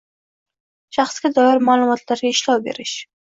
[0.97, 2.97] Shaxsga doir ma’lumotlarga ishlov berish